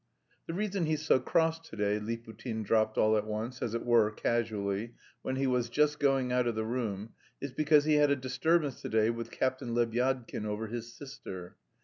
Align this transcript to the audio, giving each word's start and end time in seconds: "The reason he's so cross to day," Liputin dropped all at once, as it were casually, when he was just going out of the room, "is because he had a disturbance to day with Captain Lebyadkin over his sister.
"The 0.47 0.55
reason 0.55 0.87
he's 0.87 1.05
so 1.05 1.19
cross 1.19 1.59
to 1.59 1.75
day," 1.75 1.99
Liputin 1.99 2.63
dropped 2.63 2.97
all 2.97 3.15
at 3.17 3.27
once, 3.27 3.61
as 3.61 3.75
it 3.75 3.85
were 3.85 4.09
casually, 4.09 4.95
when 5.21 5.35
he 5.35 5.45
was 5.45 5.69
just 5.69 5.99
going 5.99 6.31
out 6.31 6.47
of 6.47 6.55
the 6.55 6.65
room, 6.65 7.11
"is 7.39 7.51
because 7.53 7.85
he 7.85 7.97
had 7.97 8.09
a 8.09 8.15
disturbance 8.15 8.81
to 8.81 8.89
day 8.89 9.11
with 9.11 9.29
Captain 9.29 9.75
Lebyadkin 9.75 10.43
over 10.47 10.65
his 10.65 10.91
sister. 10.97 11.55